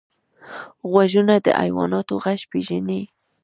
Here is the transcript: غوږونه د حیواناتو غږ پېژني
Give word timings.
غوږونه 0.89 1.35
د 1.45 1.47
حیواناتو 1.59 2.13
غږ 2.23 2.41
پېژني 2.51 3.01